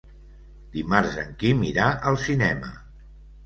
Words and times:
Dimarts 0.75 1.19
en 1.25 1.37
Quim 1.43 1.63
irà 1.73 1.93
al 2.13 2.21
cinema. 2.27 2.77